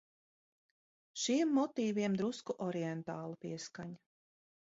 Šiem 1.23 1.51
motīviem 1.57 2.17
drusku 2.21 2.57
orientāla 2.69 3.37
pieskaņa. 3.45 4.01